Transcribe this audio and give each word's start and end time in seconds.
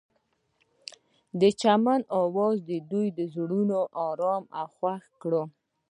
د 1.39 1.41
چمن 1.61 1.99
اواز 2.21 2.55
د 2.69 2.71
دوی 2.91 3.07
زړونه 3.33 3.77
ارامه 4.07 4.47
او 4.61 4.67
خوښ 4.75 5.01
کړل. 5.21 5.45